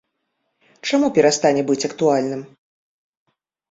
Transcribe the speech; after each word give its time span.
Чаму 0.89 1.11
перастане 1.19 1.61
быць 1.71 1.79
актуальным? 1.93 2.41